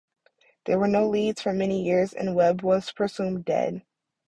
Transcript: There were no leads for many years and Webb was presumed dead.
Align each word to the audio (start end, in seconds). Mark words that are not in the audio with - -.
There 0.65 0.79
were 0.79 0.87
no 0.87 1.07
leads 1.07 1.43
for 1.43 1.53
many 1.53 1.83
years 1.85 2.11
and 2.11 2.33
Webb 2.35 2.63
was 2.63 2.91
presumed 2.91 3.45
dead. 3.45 3.83